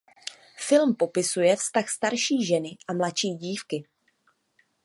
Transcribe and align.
Film 0.57 0.95
popisuje 0.95 1.55
vztah 1.55 1.87
starší 1.89 2.45
ženy 2.45 2.77
a 2.87 2.93
mladší 2.93 3.33
dívky. 3.35 3.87